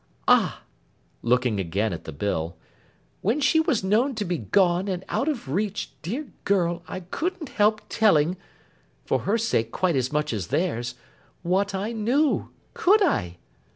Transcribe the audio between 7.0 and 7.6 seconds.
couldn't